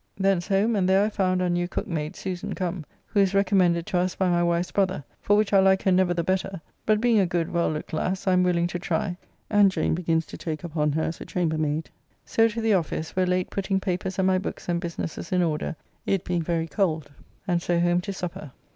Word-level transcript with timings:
Thence 0.17 0.47
home, 0.47 0.75
and 0.75 0.89
there 0.89 1.05
I 1.05 1.09
found 1.09 1.43
our 1.43 1.49
new 1.51 1.67
cook 1.67 1.85
mayde 1.85 2.15
Susan 2.15 2.55
come, 2.55 2.85
who 3.05 3.19
is 3.19 3.35
recommended 3.35 3.85
to 3.85 3.99
us 3.99 4.15
by 4.15 4.29
my 4.29 4.41
wife's 4.41 4.71
brother, 4.71 5.03
for 5.19 5.37
which 5.37 5.53
I 5.53 5.59
like 5.59 5.83
her 5.83 5.91
never 5.91 6.11
the 6.11 6.23
better, 6.23 6.59
but 6.87 6.99
being 6.99 7.19
a 7.19 7.27
good 7.27 7.51
well 7.53 7.69
looked 7.71 7.93
lass, 7.93 8.25
I 8.25 8.33
am 8.33 8.41
willing 8.41 8.65
to 8.65 8.79
try, 8.79 9.15
and 9.47 9.69
Jane 9.69 9.93
begins 9.93 10.25
to 10.25 10.39
take 10.39 10.63
upon 10.63 10.93
her 10.93 11.03
as 11.03 11.21
a 11.21 11.25
chamber 11.25 11.59
mayde. 11.59 11.91
So 12.25 12.47
to 12.47 12.61
the 12.61 12.73
office, 12.73 13.15
where 13.15 13.27
late 13.27 13.51
putting 13.51 13.79
papers 13.79 14.17
and 14.17 14.25
my 14.25 14.39
books 14.39 14.67
and 14.67 14.81
businesses 14.81 15.31
in 15.31 15.43
order, 15.43 15.75
it 16.07 16.23
being 16.25 16.41
very 16.41 16.65
cold, 16.67 17.11
and 17.47 17.61
so 17.61 17.79
home 17.79 18.01
to 18.01 18.11
supper. 18.11 18.53